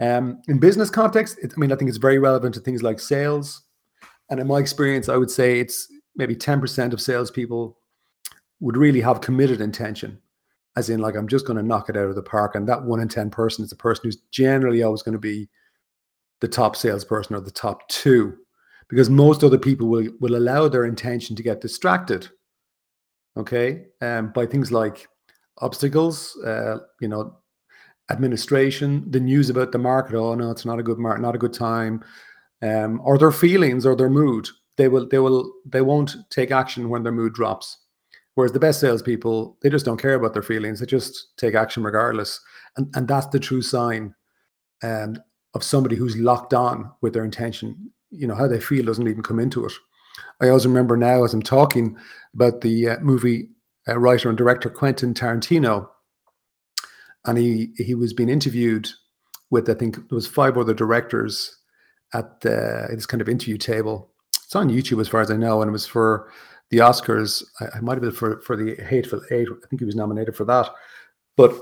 Um, 0.00 0.42
in 0.48 0.58
business 0.58 0.90
context, 0.90 1.38
it, 1.42 1.52
I 1.54 1.60
mean, 1.60 1.70
I 1.70 1.76
think 1.76 1.88
it's 1.88 1.98
very 1.98 2.18
relevant 2.18 2.54
to 2.54 2.60
things 2.60 2.82
like 2.82 2.98
sales. 2.98 3.62
And 4.30 4.40
in 4.40 4.46
my 4.46 4.58
experience, 4.58 5.08
I 5.08 5.16
would 5.16 5.30
say 5.30 5.60
it's 5.60 5.88
maybe 6.20 6.36
10% 6.36 6.92
of 6.92 7.00
salespeople 7.00 7.78
would 8.60 8.76
really 8.76 9.00
have 9.00 9.22
committed 9.22 9.62
intention, 9.62 10.20
as 10.76 10.90
in, 10.90 11.00
like, 11.00 11.16
I'm 11.16 11.26
just 11.26 11.46
going 11.46 11.56
to 11.56 11.62
knock 11.62 11.88
it 11.88 11.96
out 11.96 12.10
of 12.10 12.14
the 12.14 12.22
park. 12.22 12.54
And 12.54 12.68
that 12.68 12.84
one 12.84 13.00
in 13.00 13.08
10 13.08 13.30
person 13.30 13.64
is 13.64 13.70
the 13.70 13.76
person 13.76 14.02
who's 14.04 14.18
generally 14.30 14.82
always 14.82 15.02
going 15.02 15.14
to 15.14 15.18
be 15.18 15.48
the 16.42 16.48
top 16.48 16.76
salesperson 16.76 17.34
or 17.34 17.40
the 17.40 17.50
top 17.50 17.88
two, 17.88 18.36
because 18.88 19.08
most 19.08 19.42
other 19.42 19.56
people 19.56 19.88
will, 19.88 20.08
will 20.20 20.36
allow 20.36 20.68
their 20.68 20.84
intention 20.84 21.34
to 21.36 21.42
get 21.42 21.62
distracted, 21.62 22.28
okay, 23.38 23.86
um, 24.02 24.30
by 24.34 24.44
things 24.44 24.70
like 24.70 25.08
obstacles, 25.58 26.36
uh, 26.44 26.80
you 27.00 27.08
know, 27.08 27.34
administration, 28.10 29.10
the 29.10 29.20
news 29.20 29.48
about 29.48 29.72
the 29.72 29.78
market. 29.78 30.16
Oh, 30.16 30.34
no, 30.34 30.50
it's 30.50 30.66
not 30.66 30.78
a 30.78 30.82
good 30.82 30.98
market, 30.98 31.22
not 31.22 31.34
a 31.34 31.38
good 31.38 31.54
time. 31.54 32.04
Um, 32.60 33.00
or 33.04 33.16
their 33.16 33.32
feelings 33.32 33.86
or 33.86 33.96
their 33.96 34.10
mood 34.10 34.50
they 34.80 34.88
will 34.88 35.06
they 35.06 35.18
will 35.18 35.52
they 35.64 35.82
won't 35.82 36.16
take 36.30 36.50
action 36.50 36.88
when 36.88 37.02
their 37.02 37.12
mood 37.12 37.34
drops. 37.34 37.78
Whereas 38.34 38.52
the 38.52 38.60
best 38.60 38.80
salespeople, 38.80 39.58
they 39.60 39.68
just 39.68 39.84
don't 39.84 40.00
care 40.00 40.14
about 40.14 40.32
their 40.32 40.42
feelings. 40.42 40.80
They 40.80 40.86
just 40.86 41.36
take 41.36 41.54
action 41.54 41.82
regardless. 41.82 42.40
And 42.76 42.88
and 42.96 43.06
that's 43.06 43.26
the 43.26 43.40
true 43.40 43.62
sign 43.62 44.14
um, 44.82 45.18
of 45.54 45.62
somebody 45.62 45.96
who's 45.96 46.16
locked 46.16 46.54
on 46.54 46.90
with 47.02 47.12
their 47.12 47.24
intention. 47.24 47.92
You 48.10 48.26
know, 48.26 48.34
how 48.34 48.48
they 48.48 48.60
feel 48.60 48.86
doesn't 48.86 49.06
even 49.06 49.22
come 49.22 49.38
into 49.38 49.66
it. 49.66 49.72
I 50.40 50.48
always 50.48 50.66
remember 50.66 50.96
now 50.96 51.24
as 51.24 51.34
I'm 51.34 51.42
talking 51.42 51.96
about 52.34 52.62
the 52.62 52.90
uh, 52.90 53.00
movie 53.00 53.50
uh, 53.86 53.98
writer 53.98 54.28
and 54.28 54.38
director 54.38 54.70
Quentin 54.70 55.12
Tarantino, 55.12 55.88
and 57.26 57.36
he 57.36 57.72
he 57.76 57.94
was 57.94 58.14
being 58.14 58.30
interviewed 58.30 58.88
with 59.50 59.68
I 59.68 59.74
think 59.74 59.96
there 59.96 60.16
was 60.16 60.26
five 60.26 60.56
other 60.56 60.74
directors 60.74 61.56
at 62.14 62.40
the, 62.40 62.88
this 62.90 63.06
kind 63.06 63.20
of 63.20 63.28
interview 63.28 63.56
table, 63.56 64.09
it's 64.50 64.56
on 64.56 64.68
YouTube 64.68 65.00
as 65.00 65.06
far 65.06 65.20
as 65.20 65.30
I 65.30 65.36
know, 65.36 65.62
and 65.62 65.68
it 65.68 65.72
was 65.72 65.86
for 65.86 66.28
the 66.70 66.78
Oscars. 66.78 67.44
I, 67.60 67.76
I 67.76 67.80
might 67.80 67.94
have 67.94 68.02
been 68.02 68.10
for 68.10 68.40
for 68.40 68.56
the 68.56 68.74
Hateful 68.82 69.20
Eight. 69.30 69.46
I 69.48 69.66
think 69.68 69.80
he 69.80 69.84
was 69.84 69.94
nominated 69.94 70.34
for 70.36 70.44
that, 70.44 70.70
but. 71.36 71.54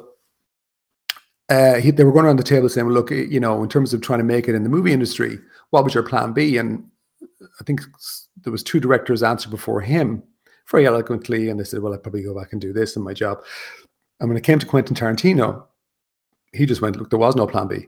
Uh, 1.50 1.76
he, 1.76 1.90
they 1.90 2.04
were 2.04 2.12
going 2.12 2.26
around 2.26 2.36
the 2.36 2.42
table 2.42 2.68
saying, 2.68 2.86
well, 2.86 2.94
"Look, 2.94 3.10
you 3.10 3.40
know, 3.40 3.62
in 3.62 3.70
terms 3.70 3.94
of 3.94 4.02
trying 4.02 4.18
to 4.18 4.24
make 4.24 4.48
it 4.48 4.54
in 4.54 4.64
the 4.64 4.68
movie 4.68 4.92
industry, 4.92 5.38
what 5.70 5.82
was 5.82 5.94
your 5.94 6.02
plan 6.02 6.34
B?" 6.34 6.58
And 6.58 6.84
I 7.58 7.64
think 7.64 7.80
there 8.42 8.52
was 8.52 8.62
two 8.62 8.78
directors 8.80 9.22
answered 9.22 9.48
before 9.48 9.80
him 9.80 10.22
very 10.70 10.86
eloquently, 10.86 11.48
and 11.48 11.58
they 11.58 11.64
said, 11.64 11.80
"Well, 11.80 11.94
I'd 11.94 12.02
probably 12.02 12.22
go 12.22 12.38
back 12.38 12.52
and 12.52 12.60
do 12.60 12.74
this 12.74 12.96
in 12.96 13.02
my 13.02 13.14
job." 13.14 13.42
And 14.20 14.28
when 14.28 14.36
it 14.36 14.44
came 14.44 14.58
to 14.58 14.66
Quentin 14.66 14.94
Tarantino, 14.94 15.64
he 16.52 16.66
just 16.66 16.82
went, 16.82 16.96
"Look, 16.96 17.08
there 17.08 17.18
was 17.18 17.34
no 17.34 17.46
plan 17.46 17.66
B." 17.66 17.86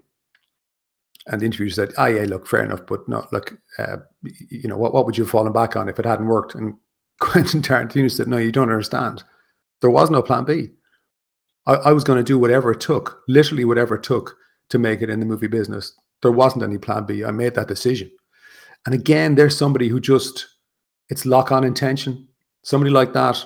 And 1.27 1.41
the 1.41 1.47
interviewer 1.47 1.71
said, 1.71 1.93
"Ah, 1.99 2.07
yeah, 2.07 2.25
look, 2.25 2.47
fair 2.47 2.65
enough, 2.65 2.87
but 2.87 3.09
not 3.09 3.33
look, 3.33 3.57
uh, 3.79 3.99
you 4.23 4.69
know, 4.69 4.77
what, 4.77 4.95
what 4.95 5.05
would 5.07 5.19
you 5.19 5.25
have 5.25 5.31
fallen 5.31 5.53
back 5.53 5.77
on 5.77 5.89
if 5.89 5.99
it 5.99 6.07
hadn't 6.07 6.27
worked?" 6.27 6.55
And 6.55 6.75
Quentin 7.21 7.63
Tarantino 7.63 8.11
said, 8.11 8.29
"No, 8.29 8.39
you 8.39 8.53
don't 8.53 8.71
understand. 8.71 9.23
There 9.81 9.91
was 9.91 10.11
no 10.11 10.23
plan 10.23 10.45
B. 10.45 10.71
I, 11.67 11.75
I 11.75 11.93
was 11.93 12.05
going 12.05 12.19
to 12.19 12.25
do 12.25 12.39
whatever 12.39 12.73
it 12.73 12.81
took, 12.81 13.23
literally 13.29 13.65
whatever 13.65 13.97
it 13.97 14.03
took, 14.03 14.37
to 14.71 14.79
make 14.79 15.03
it 15.03 15.11
in 15.11 15.21
the 15.21 15.27
movie 15.27 15.47
business. 15.47 15.95
There 16.23 16.33
wasn't 16.33 16.65
any 16.65 16.79
plan 16.79 17.05
B. 17.05 17.25
I 17.25 17.31
made 17.31 17.55
that 17.55 17.69
decision." 17.69 18.11
And 18.87 18.95
again, 18.95 19.35
there's 19.35 19.57
somebody 19.57 19.89
who 19.89 20.01
just 20.01 20.47
it's 21.11 21.27
lock 21.27 21.53
on 21.53 21.65
intention. 21.65 22.27
Somebody 22.63 22.91
like 22.91 23.13
that, 23.13 23.45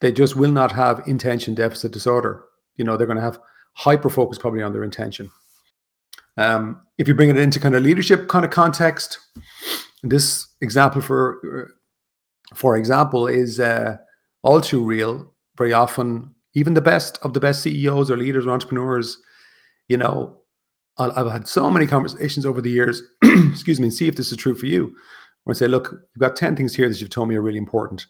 they 0.00 0.12
just 0.12 0.36
will 0.36 0.52
not 0.52 0.72
have 0.72 1.06
intention 1.06 1.54
deficit 1.54 1.92
disorder. 1.92 2.44
You 2.76 2.84
know, 2.84 2.96
they're 2.96 3.06
going 3.06 3.16
to 3.16 3.22
have 3.22 3.40
hyper 3.74 4.08
focus 4.08 4.38
probably 4.38 4.62
on 4.62 4.72
their 4.72 4.84
intention. 4.84 5.30
Um, 6.36 6.80
if 6.98 7.08
you 7.08 7.14
bring 7.14 7.30
it 7.30 7.36
into 7.36 7.60
kind 7.60 7.74
of 7.74 7.82
leadership 7.82 8.28
kind 8.28 8.44
of 8.44 8.50
context, 8.50 9.18
this 10.02 10.46
example 10.60 11.00
for 11.00 11.72
for 12.54 12.76
example 12.76 13.26
is 13.26 13.60
uh, 13.60 13.96
all 14.42 14.60
too 14.60 14.82
real. 14.82 15.32
Very 15.56 15.72
often, 15.72 16.34
even 16.54 16.74
the 16.74 16.80
best 16.80 17.18
of 17.22 17.34
the 17.34 17.40
best 17.40 17.62
CEOs 17.62 18.10
or 18.10 18.16
leaders 18.16 18.46
or 18.46 18.50
entrepreneurs, 18.50 19.18
you 19.88 19.96
know, 19.96 20.36
I've 20.98 21.30
had 21.30 21.48
so 21.48 21.70
many 21.70 21.86
conversations 21.86 22.44
over 22.44 22.60
the 22.60 22.70
years. 22.70 23.02
excuse 23.22 23.80
me, 23.80 23.86
and 23.86 23.94
see 23.94 24.08
if 24.08 24.16
this 24.16 24.30
is 24.32 24.38
true 24.38 24.54
for 24.54 24.66
you. 24.66 24.94
I 25.48 25.52
say, 25.52 25.66
look, 25.66 25.90
you've 25.90 26.20
got 26.20 26.36
ten 26.36 26.54
things 26.54 26.74
here 26.74 26.88
that 26.88 27.00
you've 27.00 27.10
told 27.10 27.28
me 27.28 27.34
are 27.34 27.42
really 27.42 27.58
important. 27.58 28.06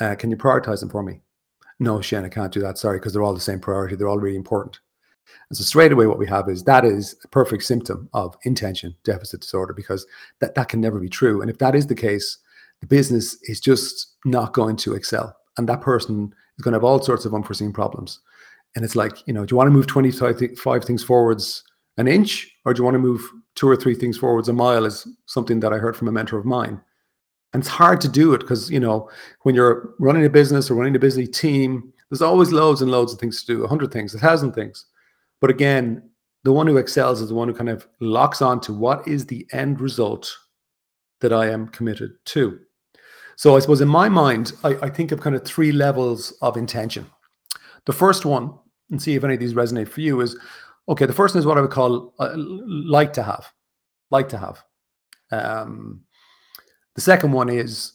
Uh, 0.00 0.14
can 0.14 0.30
you 0.30 0.36
prioritize 0.36 0.80
them 0.80 0.88
for 0.88 1.02
me? 1.02 1.20
No, 1.78 2.00
Shane, 2.00 2.24
I 2.24 2.28
can't 2.28 2.52
do 2.52 2.60
that. 2.60 2.78
Sorry, 2.78 2.98
because 2.98 3.12
they're 3.12 3.22
all 3.22 3.34
the 3.34 3.40
same 3.40 3.60
priority. 3.60 3.94
They're 3.94 4.08
all 4.08 4.18
really 4.18 4.36
important. 4.36 4.80
And 5.48 5.56
so 5.56 5.64
straight 5.64 5.92
away, 5.92 6.06
what 6.06 6.18
we 6.18 6.26
have 6.26 6.48
is 6.48 6.64
that 6.64 6.84
is 6.84 7.16
a 7.24 7.28
perfect 7.28 7.64
symptom 7.64 8.08
of 8.12 8.36
intention 8.44 8.94
deficit 9.04 9.40
disorder 9.40 9.72
because 9.72 10.06
that, 10.40 10.54
that 10.54 10.68
can 10.68 10.80
never 10.80 10.98
be 10.98 11.08
true. 11.08 11.40
And 11.40 11.50
if 11.50 11.58
that 11.58 11.74
is 11.74 11.86
the 11.86 11.94
case, 11.94 12.38
the 12.80 12.86
business 12.86 13.38
is 13.42 13.60
just 13.60 14.16
not 14.24 14.52
going 14.52 14.76
to 14.76 14.94
excel. 14.94 15.36
And 15.56 15.68
that 15.68 15.80
person 15.80 16.32
is 16.58 16.62
going 16.62 16.72
to 16.72 16.76
have 16.76 16.84
all 16.84 17.02
sorts 17.02 17.24
of 17.24 17.34
unforeseen 17.34 17.72
problems. 17.72 18.20
And 18.74 18.84
it's 18.84 18.96
like, 18.96 19.26
you 19.26 19.32
know, 19.32 19.46
do 19.46 19.52
you 19.52 19.56
want 19.56 19.68
to 19.68 19.72
move 19.72 19.86
25 19.86 20.84
things 20.84 21.02
forwards 21.02 21.64
an 21.96 22.08
inch 22.08 22.50
or 22.64 22.74
do 22.74 22.80
you 22.80 22.84
want 22.84 22.94
to 22.94 22.98
move 22.98 23.22
two 23.54 23.68
or 23.68 23.76
three 23.76 23.94
things 23.94 24.18
forwards 24.18 24.48
a 24.48 24.52
mile 24.52 24.84
is 24.84 25.08
something 25.24 25.60
that 25.60 25.72
I 25.72 25.78
heard 25.78 25.96
from 25.96 26.08
a 26.08 26.12
mentor 26.12 26.38
of 26.38 26.44
mine. 26.44 26.80
And 27.52 27.62
it's 27.62 27.70
hard 27.70 28.00
to 28.02 28.08
do 28.08 28.34
it 28.34 28.40
because, 28.40 28.70
you 28.70 28.78
know, 28.78 29.08
when 29.42 29.54
you're 29.54 29.94
running 29.98 30.26
a 30.26 30.30
business 30.30 30.70
or 30.70 30.74
running 30.74 30.94
a 30.94 31.00
busy 31.00 31.26
team, 31.26 31.92
there's 32.10 32.22
always 32.22 32.52
loads 32.52 32.82
and 32.82 32.90
loads 32.90 33.12
of 33.12 33.18
things 33.18 33.40
to 33.40 33.46
do, 33.46 33.64
a 33.64 33.68
hundred 33.68 33.92
things, 33.92 34.14
a 34.14 34.18
thousand 34.18 34.52
things. 34.52 34.84
But 35.46 35.54
again, 35.54 36.02
the 36.42 36.52
one 36.52 36.66
who 36.66 36.76
excels 36.76 37.20
is 37.20 37.28
the 37.28 37.36
one 37.36 37.46
who 37.46 37.54
kind 37.54 37.68
of 37.68 37.86
locks 38.00 38.42
on 38.42 38.60
to 38.62 38.72
what 38.72 39.06
is 39.06 39.26
the 39.26 39.46
end 39.52 39.80
result 39.80 40.36
that 41.20 41.32
I 41.32 41.50
am 41.50 41.68
committed 41.68 42.14
to. 42.24 42.58
So 43.36 43.54
I 43.54 43.60
suppose 43.60 43.80
in 43.80 43.86
my 43.86 44.08
mind, 44.08 44.54
I, 44.64 44.70
I 44.82 44.90
think 44.90 45.12
of 45.12 45.20
kind 45.20 45.36
of 45.36 45.44
three 45.44 45.70
levels 45.70 46.32
of 46.42 46.56
intention. 46.56 47.06
The 47.84 47.92
first 47.92 48.24
one, 48.24 48.58
and 48.90 49.00
see 49.00 49.14
if 49.14 49.22
any 49.22 49.34
of 49.34 49.38
these 49.38 49.54
resonate 49.54 49.86
for 49.86 50.00
you, 50.00 50.20
is 50.20 50.36
okay. 50.88 51.06
The 51.06 51.12
first 51.12 51.36
one 51.36 51.38
is 51.38 51.46
what 51.46 51.58
I 51.58 51.60
would 51.60 51.70
call 51.70 52.12
uh, 52.18 52.34
like 52.34 53.12
to 53.12 53.22
have, 53.22 53.46
like 54.10 54.28
to 54.30 54.38
have. 54.38 54.64
Um, 55.30 56.00
the 56.96 57.02
second 57.02 57.30
one 57.30 57.50
is 57.50 57.92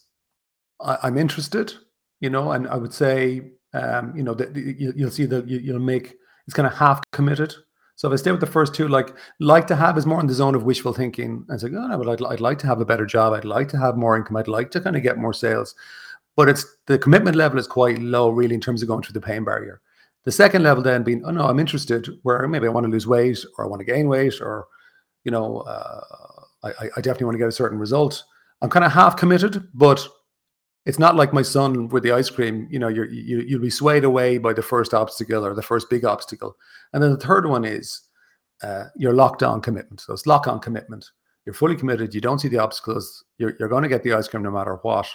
I, 0.80 1.06
am 1.06 1.18
interested, 1.18 1.74
you 2.22 2.30
know, 2.30 2.54
and 2.54 2.66
I 2.70 2.78
would 2.78 2.94
say, 2.94 3.52
um, 3.74 4.16
you 4.16 4.24
know, 4.24 4.36
that 4.36 4.56
you, 4.56 4.94
will 4.96 5.12
see 5.12 5.26
that 5.26 5.50
you, 5.50 5.74
will 5.74 5.82
make 5.82 6.16
it's 6.48 6.54
kind 6.54 6.68
of 6.68 6.74
half 6.74 7.02
committed. 7.12 7.54
So 7.96 8.08
if 8.08 8.14
I 8.14 8.16
stay 8.16 8.32
with 8.32 8.40
the 8.40 8.48
first 8.48 8.74
two, 8.74 8.88
like 8.88 9.16
like 9.40 9.68
to 9.68 9.76
have 9.76 9.98
is 9.98 10.06
more 10.06 10.20
in 10.20 10.28
the 10.28 10.34
zone 10.34 10.56
of 10.56 10.64
wishful 10.64 10.94
thinking. 10.94 11.46
And 11.48 11.52
it's 11.52 11.64
like, 11.64 11.74
oh 11.76 12.12
I'd, 12.12 12.24
I'd 12.24 12.40
like 12.40 12.58
to 12.60 12.68
have 12.68 12.82
a 12.82 12.86
better 12.86 13.06
job. 13.06 13.34
I'd 13.34 13.46
like 13.46 13.70
to 13.70 13.78
have 13.78 13.96
more 13.96 14.18
income. 14.18 14.38
I'd 14.38 14.48
like 14.48 14.72
to 14.72 14.82
kind 14.82 14.96
of 14.96 15.04
get 15.04 15.18
more 15.18 15.34
sales. 15.34 15.76
But 16.36 16.50
it's 16.50 16.66
the 16.88 16.98
commitment 16.98 17.36
level 17.36 17.60
is 17.60 17.68
quite 17.68 18.00
low, 18.00 18.30
really, 18.30 18.56
in 18.56 18.62
terms 18.62 18.82
of 18.82 18.88
going 18.88 19.04
through 19.04 19.14
the 19.14 19.22
pain 19.22 19.44
barrier. 19.44 19.82
The 20.24 20.32
second 20.32 20.64
level 20.64 20.84
then 20.84 21.04
being, 21.04 21.24
oh 21.26 21.32
no, 21.32 21.46
I'm 21.46 21.60
interested, 21.60 22.08
where 22.24 22.48
maybe 22.48 22.68
I 22.68 22.72
want 22.72 22.86
to 22.86 22.92
lose 22.92 23.08
weight 23.08 23.44
or 23.58 23.66
I 23.66 23.68
want 23.68 23.82
to 23.82 23.86
gain 23.86 24.08
weight 24.08 24.40
or, 24.40 24.68
you 25.24 25.32
know, 25.32 25.62
uh, 25.62 26.02
I, 26.64 26.90
I 26.96 27.02
definitely 27.02 27.26
want 27.26 27.36
to 27.36 27.40
get 27.40 27.48
a 27.48 27.52
certain 27.52 27.80
result. 27.80 28.24
I'm 28.62 28.70
kind 28.70 28.86
of 28.86 28.92
half 28.92 29.18
committed, 29.18 29.68
but 29.74 30.08
it's 30.86 31.00
not 31.00 31.16
like 31.16 31.34
my 31.34 31.42
son 31.42 31.90
with 31.90 32.04
the 32.04 32.12
ice 32.12 32.30
cream. 32.30 32.68
You 32.72 32.80
know, 32.80 32.88
you're, 32.88 33.06
you 33.06 33.42
you'll 33.42 33.62
be 33.62 33.70
swayed 33.70 34.04
away 34.04 34.38
by 34.38 34.54
the 34.54 34.62
first 34.62 34.94
obstacle 34.94 35.46
or 35.46 35.54
the 35.54 35.62
first 35.62 35.90
big 35.90 36.06
obstacle, 36.06 36.56
and 36.94 37.04
then 37.04 37.12
the 37.12 37.18
third 37.18 37.46
one 37.46 37.66
is 37.66 38.02
uh, 38.64 38.86
your 38.96 39.14
locked 39.14 39.44
on 39.44 39.62
commitment. 39.62 40.02
So 40.02 40.14
it's 40.14 40.26
lock 40.26 40.48
on 40.48 40.60
commitment. 40.60 41.06
You're 41.46 41.54
fully 41.54 41.76
committed. 41.76 42.14
You 42.14 42.22
don't 42.22 42.40
see 42.40 42.48
the 42.48 42.60
obstacles. 42.60 43.24
You're 43.38 43.56
you're 43.60 43.70
going 43.70 43.84
to 43.84 43.90
get 43.90 44.04
the 44.04 44.14
ice 44.14 44.28
cream 44.28 44.44
no 44.44 44.52
matter 44.52 44.80
what, 44.82 45.08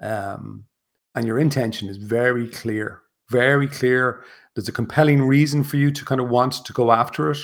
um, 0.00 0.64
and 1.14 1.26
your 1.26 1.38
intention 1.38 1.88
is 1.88 1.96
very 1.96 2.48
clear, 2.48 3.02
very 3.30 3.68
clear. 3.68 4.24
There's 4.54 4.68
a 4.68 4.72
compelling 4.72 5.22
reason 5.22 5.64
for 5.64 5.76
you 5.76 5.90
to 5.92 6.04
kind 6.04 6.20
of 6.20 6.28
want 6.28 6.64
to 6.64 6.72
go 6.72 6.92
after 6.92 7.30
it. 7.30 7.38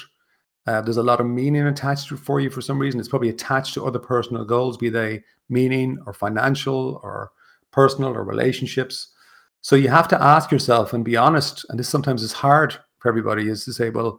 Uh, 0.67 0.81
there's 0.81 0.97
a 0.97 1.03
lot 1.03 1.21
of 1.21 1.27
meaning 1.27 1.67
attached 1.67 2.09
for 2.09 2.41
you 2.41 2.51
for 2.51 2.61
some 2.61 2.79
reason. 2.79 2.99
It's 2.99 3.09
probably 3.09 3.29
attached 3.29 3.75
to 3.75 3.87
other 3.87 4.01
personal 4.01 4.45
goals, 4.45 4.77
be 4.77 4.91
they 4.91 5.23
meaning 5.49 5.97
or 6.07 6.13
financial 6.13 7.01
or 7.05 7.31
personal 7.77 8.17
or 8.17 8.25
relationships. 8.25 9.13
So 9.61 9.77
you 9.77 9.91
have 9.91 10.09
to 10.09 10.23
ask 10.23 10.51
yourself 10.51 10.95
and 10.95 11.05
be 11.05 11.17
honest. 11.17 11.67
And 11.69 11.79
this 11.79 11.89
sometimes 11.89 12.23
is 12.23 12.33
hard 12.33 12.75
for 12.99 13.09
everybody 13.09 13.49
is 13.49 13.65
to 13.67 13.73
say, 13.73 13.91
well, 13.91 14.19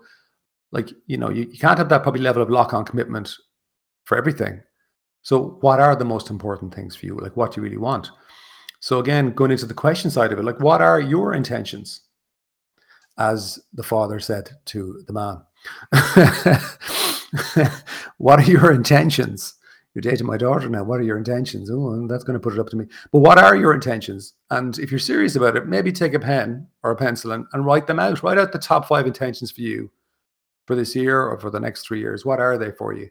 like, 0.72 0.90
you 1.08 1.18
know, 1.18 1.30
you, 1.30 1.48
you 1.52 1.58
can't 1.58 1.80
have 1.80 1.90
that 1.90 2.04
probably 2.04 2.22
level 2.22 2.44
of 2.44 2.52
lock 2.52 2.74
on 2.74 2.86
commitment 2.86 3.34
for 4.06 4.18
everything. 4.18 4.62
So 5.24 5.58
what 5.62 5.80
are 5.80 5.96
the 5.96 6.06
most 6.06 6.30
important 6.30 6.74
things 6.74 6.96
for 6.96 7.08
you? 7.08 7.18
Like 7.18 7.36
what 7.36 7.52
do 7.52 7.60
you 7.60 7.64
really 7.64 7.78
want? 7.78 8.12
So 8.80 9.00
again, 9.00 9.32
going 9.32 9.52
into 9.52 9.66
the 9.66 9.74
question 9.74 10.12
side 10.12 10.32
of 10.32 10.40
it, 10.40 10.46
like 10.46 10.60
what 10.60 10.82
are 10.82 11.02
your 11.02 11.34
intentions? 11.34 12.02
As 13.18 13.58
the 13.74 13.82
father 13.82 14.20
said 14.20 14.52
to 14.66 15.02
the 15.08 15.14
man. 15.14 15.42
what 18.18 18.40
are 18.40 18.52
your 18.52 18.72
intentions? 18.72 19.56
You're 19.98 20.12
dating 20.12 20.28
my 20.28 20.38
daughter 20.38 20.70
now. 20.70 20.84
What 20.84 21.00
are 21.00 21.04
your 21.04 21.18
intentions? 21.18 21.72
Oh, 21.72 22.06
that's 22.06 22.24
going 22.24 22.36
to 22.36 22.40
put 22.40 22.54
it 22.54 22.60
up 22.60 22.70
to 22.70 22.76
me. 22.76 22.86
But 23.12 23.22
what 23.22 23.40
are 23.40 23.56
your 23.56 23.74
intentions? 23.74 24.36
And 24.52 24.78
if 24.78 24.92
you're 24.92 25.00
serious 25.00 25.36
about 25.36 25.56
it, 25.56 25.66
maybe 25.66 25.92
take 25.92 26.14
a 26.14 26.20
pen 26.20 26.68
or 26.84 26.92
a 26.92 26.96
pencil 26.96 27.32
and, 27.32 27.48
and 27.52 27.66
write 27.66 27.88
them 27.88 27.98
out. 27.98 28.22
Write 28.22 28.38
out 28.38 28.52
the 28.52 28.60
top 28.60 28.88
five 28.88 29.08
intentions 29.08 29.50
for 29.50 29.62
you 29.62 29.90
for 30.68 30.76
this 30.76 30.96
year 30.96 31.24
or 31.24 31.40
for 31.40 31.50
the 31.50 31.60
next 31.60 31.88
three 31.88 32.00
years. 32.00 32.24
What 32.24 32.40
are 32.40 32.60
they 32.60 32.70
for 32.70 32.94
you? 32.94 33.10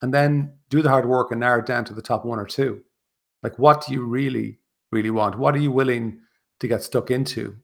And 0.00 0.14
then 0.14 0.54
do 0.70 0.80
the 0.80 0.88
hard 0.88 1.04
work 1.04 1.30
and 1.30 1.40
narrow 1.40 1.58
it 1.58 1.66
down 1.66 1.84
to 1.84 1.92
the 1.92 2.00
top 2.00 2.24
one 2.24 2.38
or 2.38 2.46
two. 2.46 2.80
Like, 3.42 3.58
what 3.58 3.86
do 3.86 3.92
you 3.92 4.06
really, 4.06 4.60
really 4.92 5.10
want? 5.10 5.38
What 5.38 5.54
are 5.54 5.58
you 5.58 5.72
willing 5.72 6.20
to 6.60 6.66
get 6.66 6.82
stuck 6.82 7.10
into? 7.10 7.54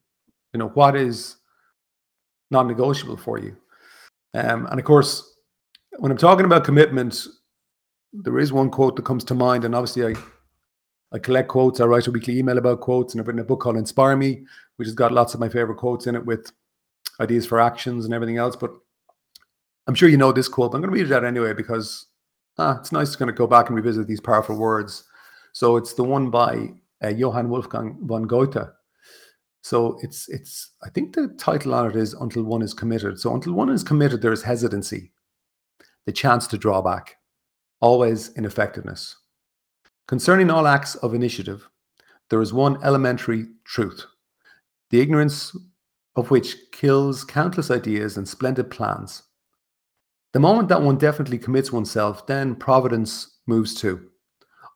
You 0.52 0.59
know, 0.59 0.69
what 0.69 0.97
is 0.97 1.37
non 2.50 2.69
negotiable 2.69 3.17
for 3.17 3.38
you? 3.38 3.57
Um, 4.35 4.67
and 4.67 4.79
of 4.79 4.85
course, 4.85 5.35
when 5.97 6.12
I'm 6.12 6.19
talking 6.19 6.45
about 6.45 6.64
commitment, 6.64 7.26
there 8.12 8.38
is 8.38 8.52
one 8.52 8.71
quote 8.71 8.97
that 8.97 9.05
comes 9.05 9.25
to 9.25 9.35
mind, 9.35 9.64
and 9.64 9.75
obviously 9.75 10.14
I 10.14 10.21
I 11.12 11.19
collect 11.19 11.49
quotes. 11.49 11.81
I 11.81 11.87
write 11.87 12.07
a 12.07 12.11
weekly 12.11 12.38
email 12.38 12.59
about 12.59 12.81
quotes, 12.81 13.12
and 13.12 13.21
I've 13.21 13.26
written 13.26 13.40
a 13.40 13.45
book 13.45 13.61
called 13.61 13.76
Inspire 13.76 14.17
Me, 14.17 14.45
which 14.76 14.87
has 14.87 14.95
got 14.95 15.12
lots 15.12 15.35
of 15.35 15.40
my 15.40 15.49
favorite 15.49 15.79
quotes 15.79 16.07
in 16.07 16.14
it 16.14 16.25
with 16.25 16.52
ideas 17.21 17.47
for 17.47 17.61
actions 17.61 18.05
and 18.05 18.14
everything 18.14 18.37
else. 18.37 18.57
But 18.57 18.73
I'm 19.87 19.95
sure 19.95 20.09
you 20.09 20.17
know 20.17 20.33
this 20.33 20.49
quote. 20.49 20.73
But 20.73 20.76
I'm 20.76 20.83
going 20.83 20.95
to 20.95 21.00
read 21.02 21.11
it 21.11 21.14
out 21.14 21.25
anyway 21.25 21.52
because 21.52 22.07
ah, 22.59 22.79
it's 22.79 22.93
nice 22.93 23.12
to 23.12 23.19
kind 23.19 23.31
of 23.31 23.37
go 23.37 23.47
back 23.47 23.69
and 23.69 23.76
revisit 23.76 24.07
these 24.07 24.21
powerful 24.21 24.57
words. 24.57 25.05
So 25.52 25.76
it's 25.76 25.95
the 25.95 26.05
one 26.05 26.31
by 26.31 26.75
uh, 27.02 27.09
Johann 27.09 27.50
Wolfgang 27.50 27.99
von 28.02 28.23
Goethe, 28.23 28.69
so 29.62 29.99
it's 30.02 30.29
it's 30.29 30.73
I 30.83 30.90
think 30.90 31.14
the 31.14 31.29
title 31.38 31.75
on 31.75 31.90
it 31.90 31.97
is 31.97 32.14
until 32.14 32.45
one 32.45 32.62
is 32.62 32.75
committed. 32.75 33.21
So 33.21 33.35
until 33.35 33.52
one 33.52 33.69
is 33.69 33.83
committed, 33.83 34.23
there 34.23 34.33
is 34.33 34.43
hesitancy, 34.43 35.12
the 36.07 36.12
chance 36.12 36.47
to 36.49 36.59
draw 36.59 36.81
back, 36.81 37.17
always 37.80 38.30
ineffectiveness. 38.37 39.16
Concerning 40.08 40.50
all 40.50 40.66
acts 40.66 40.94
of 40.96 41.14
initiative, 41.14 41.68
there 42.28 42.40
is 42.40 42.52
one 42.52 42.82
elementary 42.84 43.46
truth, 43.64 44.04
the 44.90 45.00
ignorance 45.00 45.56
of 46.16 46.30
which 46.30 46.56
kills 46.72 47.25
countless 47.25 47.70
ideas 47.70 48.16
and 48.16 48.28
splendid 48.28 48.70
plans. 48.70 49.22
The 50.32 50.40
moment 50.40 50.68
that 50.68 50.82
one 50.82 50.99
definitely 50.99 51.38
commits 51.38 51.72
oneself, 51.72 52.26
then 52.26 52.54
providence 52.54 53.38
moves 53.46 53.75
too. 53.75 54.10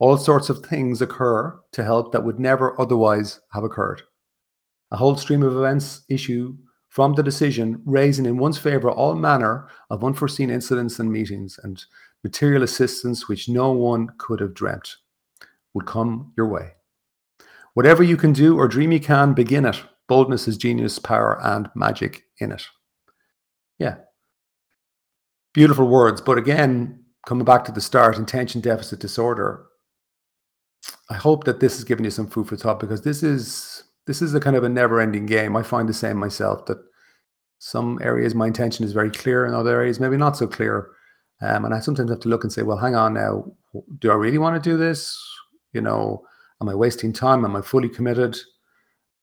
All 0.00 0.16
sorts 0.16 0.50
of 0.50 0.66
things 0.66 1.00
occur 1.00 1.58
to 1.72 1.84
help 1.84 2.12
that 2.12 2.24
would 2.24 2.40
never 2.40 2.80
otherwise 2.80 3.40
have 3.52 3.64
occurred 3.64 4.02
a 4.94 4.96
whole 4.96 5.16
stream 5.16 5.42
of 5.42 5.56
events 5.56 6.02
issue 6.08 6.56
from 6.88 7.14
the 7.14 7.22
decision, 7.22 7.82
raising 7.84 8.26
in 8.26 8.36
one's 8.36 8.58
favor 8.58 8.88
all 8.88 9.16
manner 9.16 9.66
of 9.90 10.04
unforeseen 10.04 10.50
incidents 10.50 11.00
and 11.00 11.10
meetings 11.10 11.58
and 11.64 11.84
material 12.24 12.64
assistance 12.64 13.28
which 13.28 13.48
no 13.48 13.70
one 13.70 14.08
could 14.18 14.40
have 14.40 14.54
dreamt 14.54 14.96
would 15.74 15.86
come 15.86 16.32
your 16.36 16.48
way. 16.48 16.72
Whatever 17.74 18.02
you 18.02 18.16
can 18.16 18.32
do 18.32 18.56
or 18.56 18.66
dream 18.66 18.90
you 18.90 19.00
can, 19.00 19.34
begin 19.34 19.66
it. 19.66 19.80
Boldness 20.08 20.48
is 20.48 20.56
genius, 20.56 20.98
power, 20.98 21.38
and 21.42 21.68
magic 21.74 22.24
in 22.38 22.50
it. 22.52 22.66
Yeah. 23.78 23.96
Beautiful 25.52 25.88
words. 25.88 26.20
But 26.20 26.38
again, 26.38 27.04
coming 27.26 27.44
back 27.44 27.64
to 27.64 27.72
the 27.72 27.80
start, 27.80 28.16
intention 28.16 28.60
deficit 28.60 29.00
disorder. 29.00 29.66
I 31.10 31.14
hope 31.14 31.44
that 31.44 31.60
this 31.60 31.76
has 31.76 31.84
given 31.84 32.04
you 32.04 32.10
some 32.10 32.28
food 32.28 32.48
for 32.48 32.56
thought 32.56 32.80
because 32.80 33.02
this 33.02 33.22
is 33.22 33.84
this 34.06 34.20
is 34.20 34.34
a 34.34 34.40
kind 34.40 34.56
of 34.56 34.64
a 34.64 34.68
never 34.68 35.00
ending 35.00 35.26
game. 35.26 35.56
I 35.56 35.62
find 35.62 35.88
the 35.88 35.94
same 35.94 36.18
myself 36.18 36.66
that 36.66 36.78
some 37.58 37.98
areas 38.02 38.34
my 38.34 38.46
intention 38.46 38.84
is 38.84 38.92
very 38.92 39.10
clear, 39.10 39.46
in 39.46 39.54
other 39.54 39.74
areas 39.74 39.98
maybe 39.98 40.18
not 40.18 40.36
so 40.36 40.46
clear. 40.46 40.90
Um, 41.42 41.64
and 41.64 41.74
I 41.74 41.80
sometimes 41.80 42.10
have 42.10 42.20
to 42.20 42.28
look 42.28 42.44
and 42.44 42.52
say, 42.52 42.62
well, 42.62 42.78
hang 42.78 42.94
on 42.94 43.14
now, 43.14 43.44
do 43.98 44.10
I 44.10 44.14
really 44.14 44.38
want 44.38 44.62
to 44.62 44.70
do 44.70 44.76
this? 44.76 45.20
You 45.72 45.80
know, 45.80 46.24
am 46.62 46.68
I 46.68 46.74
wasting 46.74 47.12
time? 47.12 47.44
Am 47.44 47.56
I 47.56 47.60
fully 47.60 47.88
committed? 47.88 48.38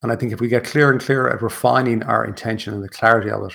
And 0.03 0.11
I 0.11 0.15
think 0.15 0.33
if 0.33 0.41
we 0.41 0.47
get 0.47 0.63
clearer 0.63 0.91
and 0.91 1.01
clearer 1.01 1.29
at 1.31 1.41
refining 1.41 2.03
our 2.03 2.25
intention 2.25 2.73
and 2.73 2.83
the 2.83 2.89
clarity 2.89 3.29
of 3.29 3.43
it, 3.43 3.53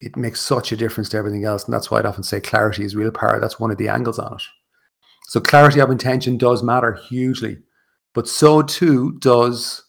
it 0.00 0.16
makes 0.16 0.40
such 0.40 0.72
a 0.72 0.76
difference 0.76 1.08
to 1.10 1.16
everything 1.16 1.44
else. 1.44 1.64
And 1.64 1.72
that's 1.72 1.90
why 1.90 1.98
I'd 1.98 2.06
often 2.06 2.22
say 2.22 2.40
clarity 2.40 2.84
is 2.84 2.96
real 2.96 3.10
power. 3.10 3.38
That's 3.40 3.60
one 3.60 3.70
of 3.70 3.78
the 3.78 3.88
angles 3.88 4.18
on 4.18 4.34
it. 4.34 4.42
So 5.28 5.40
clarity 5.40 5.80
of 5.80 5.90
intention 5.90 6.36
does 6.36 6.62
matter 6.62 6.92
hugely, 6.92 7.58
but 8.12 8.28
so 8.28 8.62
too 8.62 9.18
does 9.20 9.82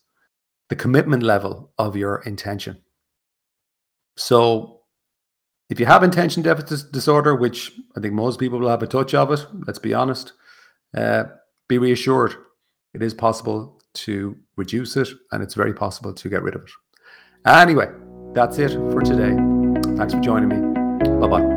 the 0.69 0.75
commitment 0.75 1.23
level 1.23 1.73
of 1.77 1.95
your 1.95 2.21
intention. 2.21 2.81
So 4.17 4.74
if 5.69 5.79
you 5.79 5.85
have 5.85 6.03
intention 6.03 6.43
deficit 6.43 6.91
disorder, 6.91 7.35
which 7.35 7.71
I 7.97 7.99
think 7.99 8.13
most 8.13 8.39
people 8.39 8.59
will 8.59 8.69
have 8.69 8.83
a 8.83 8.87
touch 8.87 9.13
of 9.13 9.31
it, 9.31 9.45
let's 9.65 9.79
be 9.79 9.93
honest, 9.93 10.33
uh, 10.95 11.25
be 11.67 11.77
reassured 11.77 12.35
it 12.95 13.01
is 13.01 13.13
possible 13.13 13.81
to 13.93 14.37
reduce 14.55 14.95
it 14.95 15.09
and 15.31 15.43
it's 15.43 15.53
very 15.53 15.73
possible 15.73 16.13
to 16.13 16.29
get 16.29 16.41
rid 16.41 16.55
of 16.55 16.63
it. 16.63 16.69
Anyway, 17.45 17.89
that's 18.33 18.57
it 18.57 18.71
for 18.71 19.01
today. 19.01 19.35
Thanks 19.97 20.13
for 20.13 20.21
joining 20.21 20.49
me. 20.49 21.19
Bye 21.19 21.27
bye. 21.27 21.54